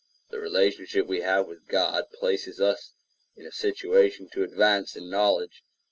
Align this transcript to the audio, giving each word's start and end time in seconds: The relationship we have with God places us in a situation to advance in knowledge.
The 0.31 0.39
relationship 0.39 1.05
we 1.05 1.21
have 1.21 1.45
with 1.45 1.67
God 1.67 2.05
places 2.11 2.59
us 2.59 2.93
in 3.35 3.45
a 3.45 3.51
situation 3.51 4.27
to 4.31 4.41
advance 4.41 4.95
in 4.95 5.11
knowledge. 5.11 5.63